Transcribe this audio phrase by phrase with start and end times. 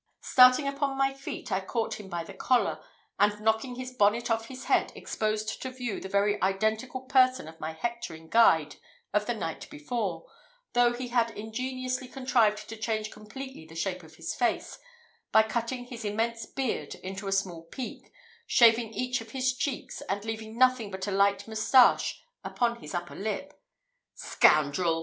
[0.23, 2.83] Starting upon my feet, I caught him by the collar,
[3.19, 7.59] and knocking his bonnet off his head, exposed to view the very identical person of
[7.59, 8.77] my hectoring guide
[9.13, 10.25] of the night before,
[10.73, 14.79] though he had ingeniously contrived to change completely the shape of his face,
[15.31, 18.11] by cutting his immense beard into a small peak,
[18.47, 23.13] shaving each of his cheeks, and leaving nothing but a light moustache upon his upper
[23.13, 23.53] lip.
[24.15, 24.99] "Scoundrel!"